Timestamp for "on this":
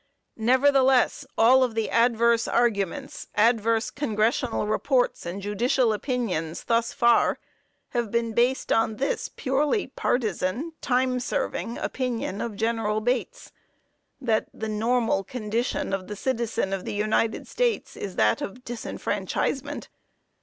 8.71-9.29